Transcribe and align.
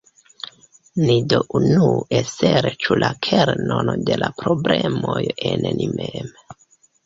Ni 1.01 1.17
do 1.33 1.41
unue 1.59 2.23
serĉu 2.31 2.99
la 3.05 3.11
kernon 3.29 3.95
de 4.11 4.19
la 4.25 4.33
problemoj 4.43 5.21
en 5.55 5.71
ni 5.79 5.93
mem. 5.97 6.37